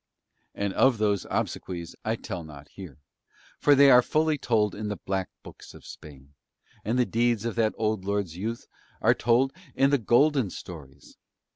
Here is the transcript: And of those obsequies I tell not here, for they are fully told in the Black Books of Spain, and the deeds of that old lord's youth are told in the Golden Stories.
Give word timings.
And 0.55 0.73
of 0.73 0.97
those 0.97 1.27
obsequies 1.29 1.95
I 2.03 2.15
tell 2.15 2.43
not 2.43 2.69
here, 2.69 2.97
for 3.59 3.75
they 3.75 3.91
are 3.91 4.01
fully 4.01 4.35
told 4.35 4.73
in 4.73 4.87
the 4.87 4.95
Black 4.95 5.29
Books 5.43 5.75
of 5.75 5.85
Spain, 5.85 6.33
and 6.83 6.97
the 6.97 7.05
deeds 7.05 7.45
of 7.45 7.53
that 7.57 7.75
old 7.77 8.03
lord's 8.03 8.35
youth 8.35 8.65
are 8.99 9.13
told 9.13 9.53
in 9.75 9.91
the 9.91 9.99
Golden 9.99 10.49
Stories. 10.49 11.17